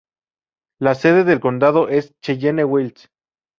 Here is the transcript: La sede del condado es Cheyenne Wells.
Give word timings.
La 0.79 0.95
sede 0.95 1.23
del 1.25 1.39
condado 1.39 1.87
es 1.87 2.15
Cheyenne 2.23 2.65
Wells. 2.65 3.07